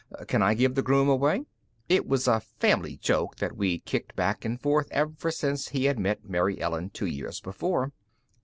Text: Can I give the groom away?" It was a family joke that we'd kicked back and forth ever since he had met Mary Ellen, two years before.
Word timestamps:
Can 0.25 0.41
I 0.41 0.55
give 0.55 0.73
the 0.73 0.81
groom 0.81 1.07
away?" 1.09 1.45
It 1.87 2.07
was 2.07 2.27
a 2.27 2.39
family 2.39 2.97
joke 2.97 3.35
that 3.35 3.55
we'd 3.55 3.85
kicked 3.85 4.15
back 4.15 4.43
and 4.43 4.59
forth 4.59 4.87
ever 4.89 5.29
since 5.29 5.67
he 5.67 5.85
had 5.85 5.99
met 5.99 6.27
Mary 6.27 6.59
Ellen, 6.59 6.89
two 6.89 7.05
years 7.05 7.39
before. 7.39 7.91